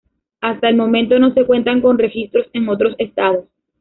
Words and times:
Hasta 0.39 0.67
el 0.67 0.77
momento 0.77 1.19
no 1.19 1.31
se 1.35 1.45
cuenta 1.45 1.79
con 1.79 1.99
registros 1.99 2.47
en 2.53 2.67
otros 2.69 2.95
estados. 2.97 3.45